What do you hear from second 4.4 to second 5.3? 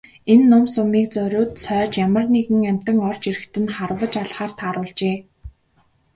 тааруулжээ.